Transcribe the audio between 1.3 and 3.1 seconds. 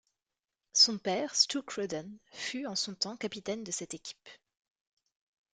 Stu Cruden fut, en son